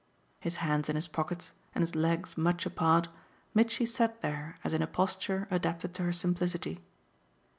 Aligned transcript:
His 0.39 0.55
hands 0.65 0.89
in 0.89 0.95
his 0.95 1.07
pockets 1.07 1.51
and 1.75 1.83
his 1.83 1.93
legs 1.93 2.35
much 2.35 2.65
apart, 2.65 3.07
Mitchy 3.53 3.85
sat 3.85 4.21
there 4.23 4.57
as 4.63 4.73
in 4.73 4.81
a 4.81 4.87
posture 4.87 5.47
adapted 5.51 5.93
to 5.93 6.01
her 6.01 6.11
simplicity. 6.11 6.79